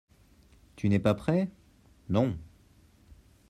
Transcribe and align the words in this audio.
Tu 0.77 0.89
n'es 0.89 0.97
pas 0.97 1.13
prêt? 1.13 1.51
Non. 2.09 2.35